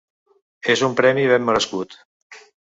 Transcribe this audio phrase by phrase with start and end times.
[0.73, 1.95] És un premi ben merescut.